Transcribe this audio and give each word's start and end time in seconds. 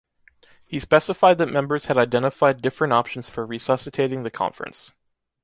He 0.65 0.79
specified 0.79 1.37
that 1.37 1.51
members 1.53 1.85
had 1.85 1.95
identified 1.95 2.59
different 2.63 2.91
options 2.91 3.29
for 3.29 3.45
resuscitating 3.45 4.23
the 4.23 4.31
Conference. 4.31 4.91